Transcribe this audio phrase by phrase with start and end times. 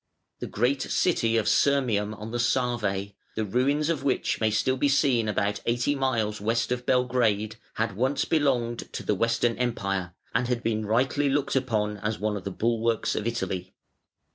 [0.39, 4.89] The great city of Sirmium on the Save, the ruins of which may still be
[4.89, 10.47] seen about eighty miles west of Belgrade, had once belonged to the Western Empire and
[10.47, 13.75] had been rightly looked upon as one of the bulwarks of Italy.